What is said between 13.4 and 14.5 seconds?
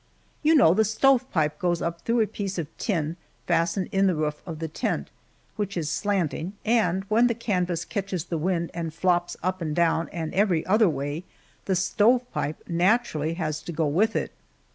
to go with it.